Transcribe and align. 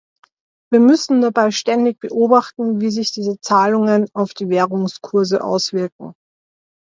Wir 0.71 0.79
müssen 0.79 1.21
dabei 1.21 1.51
ständig 1.51 1.99
beobachten, 1.99 2.81
wie 2.81 2.89
sich 2.89 3.11
diese 3.11 3.39
Zahlungen 3.39 4.07
auf 4.15 4.33
die 4.33 4.49
Währungskurse 4.49 5.43
auswirken. 5.43 6.15